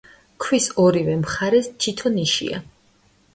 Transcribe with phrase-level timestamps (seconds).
[0.45, 2.65] ქვის ორივე მხარეს თითო ნიშია.